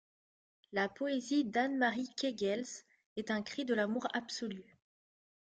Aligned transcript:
La 0.71 0.89
poésie 0.89 1.45
d'Anne-Marie 1.45 2.09
Kegels 2.17 2.65
est 3.17 3.29
un 3.29 3.43
cri 3.43 3.65
de 3.65 3.75
l'amour 3.75 4.07
absolu. 4.15 4.65